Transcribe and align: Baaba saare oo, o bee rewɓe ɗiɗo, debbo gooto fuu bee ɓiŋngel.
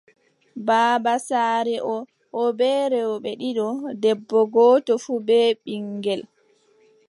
Baaba 0.67 1.13
saare 1.27 1.75
oo, 1.93 2.01
o 2.41 2.43
bee 2.59 2.81
rewɓe 2.93 3.31
ɗiɗo, 3.41 3.67
debbo 4.01 4.37
gooto 4.53 4.93
fuu 5.03 5.19
bee 5.27 5.49
ɓiŋngel. 5.63 6.21